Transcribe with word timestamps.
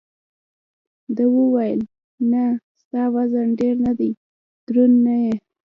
ده 1.15 1.25
وویل: 1.37 1.79
نه، 2.31 2.43
ستا 2.81 3.03
وزن 3.15 3.47
ډېر 3.59 3.75
نه 3.85 3.93
دی، 3.99 4.11
دروند 4.65 4.95
نه 5.05 5.15
یې. 5.23 5.33